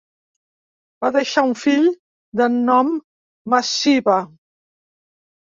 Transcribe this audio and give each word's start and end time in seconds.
Va 1.03 1.11
deixar 1.17 1.43
un 1.49 1.53
fill 1.63 1.85
de 2.41 2.47
nom 2.55 2.91
Massiva. 3.57 4.19